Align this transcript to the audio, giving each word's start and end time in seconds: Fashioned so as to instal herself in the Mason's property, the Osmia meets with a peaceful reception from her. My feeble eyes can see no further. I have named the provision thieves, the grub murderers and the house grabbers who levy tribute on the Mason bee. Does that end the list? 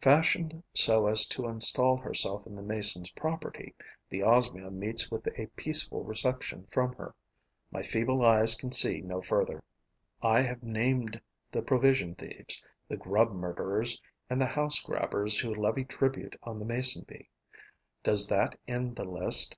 Fashioned 0.00 0.62
so 0.72 1.06
as 1.06 1.26
to 1.28 1.46
instal 1.46 1.98
herself 1.98 2.46
in 2.46 2.54
the 2.56 2.62
Mason's 2.62 3.10
property, 3.10 3.74
the 4.08 4.22
Osmia 4.22 4.70
meets 4.70 5.10
with 5.10 5.26
a 5.38 5.44
peaceful 5.56 6.02
reception 6.04 6.66
from 6.70 6.94
her. 6.94 7.14
My 7.70 7.82
feeble 7.82 8.24
eyes 8.24 8.54
can 8.54 8.72
see 8.72 9.02
no 9.02 9.20
further. 9.20 9.62
I 10.22 10.40
have 10.40 10.62
named 10.62 11.20
the 11.52 11.60
provision 11.60 12.14
thieves, 12.14 12.64
the 12.88 12.96
grub 12.96 13.32
murderers 13.32 14.00
and 14.30 14.40
the 14.40 14.46
house 14.46 14.80
grabbers 14.80 15.38
who 15.40 15.54
levy 15.54 15.84
tribute 15.84 16.36
on 16.42 16.58
the 16.58 16.64
Mason 16.64 17.04
bee. 17.06 17.28
Does 18.02 18.26
that 18.28 18.58
end 18.66 18.96
the 18.96 19.04
list? 19.04 19.54